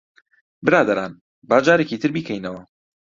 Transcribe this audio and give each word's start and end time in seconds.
برادەران، 0.65 1.13
با 1.49 1.57
جارێکی 1.65 1.99
تر 2.01 2.09
بیکەینەوە. 2.15 2.61